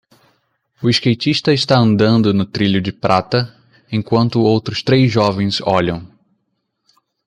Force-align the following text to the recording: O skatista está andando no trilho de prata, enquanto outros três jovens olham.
O 0.81 0.89
skatista 0.91 1.53
está 1.53 1.77
andando 1.77 2.33
no 2.33 2.43
trilho 2.43 2.81
de 2.81 2.91
prata, 2.91 3.55
enquanto 3.91 4.41
outros 4.41 4.81
três 4.81 5.11
jovens 5.11 5.61
olham. 5.61 6.09